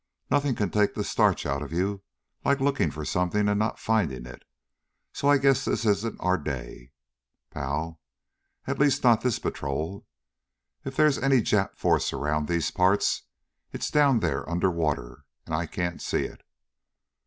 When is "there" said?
14.21-14.49